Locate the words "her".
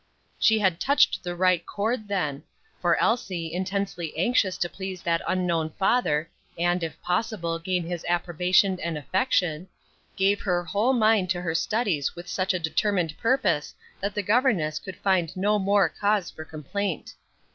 10.41-10.63, 11.43-11.53